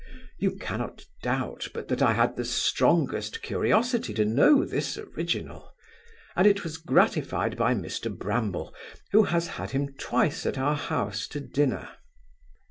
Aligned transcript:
You 0.39 0.55
cannot 0.55 1.05
doubt, 1.21 1.67
but 1.75 1.87
that 1.89 2.01
I 2.01 2.13
had 2.13 2.35
the 2.35 2.43
strongest 2.43 3.43
curiosity 3.43 4.15
to 4.15 4.25
know 4.25 4.65
this 4.65 4.97
original; 4.97 5.71
and 6.35 6.47
it 6.47 6.63
was 6.63 6.77
gratified 6.79 7.55
by 7.55 7.75
Mr 7.75 8.11
Bramble, 8.11 8.73
who 9.11 9.25
has 9.25 9.45
had 9.61 9.69
him 9.69 9.93
twice 9.99 10.43
at 10.47 10.57
our 10.57 10.75
house 10.75 11.27
to 11.27 11.39
dinner. 11.39 11.87